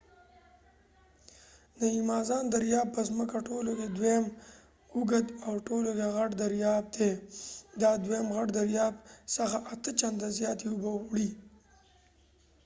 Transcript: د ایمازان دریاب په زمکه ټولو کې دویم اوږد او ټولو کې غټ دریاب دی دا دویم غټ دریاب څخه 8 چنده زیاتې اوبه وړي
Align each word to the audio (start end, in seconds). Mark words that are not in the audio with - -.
د 1.79 1.81
ایمازان 1.97 2.43
دریاب 2.55 2.87
په 2.95 3.01
زمکه 3.09 3.39
ټولو 3.47 3.71
کې 3.79 3.87
دویم 3.97 4.25
اوږد 4.95 5.27
او 5.47 5.53
ټولو 5.67 5.89
کې 5.97 6.07
غټ 6.15 6.29
دریاب 6.43 6.83
دی 6.95 7.11
دا 7.81 7.91
دویم 8.05 8.27
غټ 8.35 8.47
دریاب 8.59 8.93
څخه 9.35 9.57
8 9.75 9.99
چنده 9.99 10.27
زیاتې 10.37 10.65
اوبه 10.71 10.91
وړي 10.97 11.29